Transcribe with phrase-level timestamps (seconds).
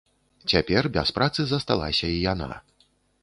[0.53, 2.49] Цяпер без працы засталася і яна.